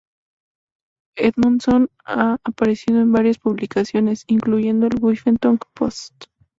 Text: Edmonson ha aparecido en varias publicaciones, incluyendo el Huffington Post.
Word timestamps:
Edmonson 1.15 1.91
ha 2.05 2.39
aparecido 2.43 3.01
en 3.01 3.11
varias 3.11 3.37
publicaciones, 3.37 4.23
incluyendo 4.25 4.87
el 4.87 4.95
Huffington 4.99 5.59
Post. 5.75 6.23